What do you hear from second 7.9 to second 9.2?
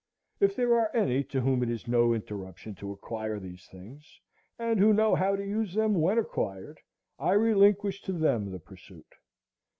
to them the pursuit.